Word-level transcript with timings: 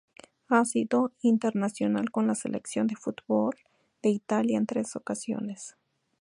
Ha 0.47 0.65
sido 0.65 1.11
internacional 1.21 2.09
con 2.09 2.25
la 2.25 2.33
selección 2.33 2.87
de 2.87 2.95
fútbol 2.95 3.53
de 4.01 4.09
Italia 4.09 4.57
en 4.57 4.65
tres 4.65 4.95
ocasiones. 4.95 5.77